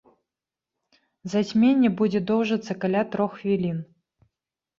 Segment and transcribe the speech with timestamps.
[1.33, 3.77] Зацьменне будзе доўжыцца каля трох хвілін.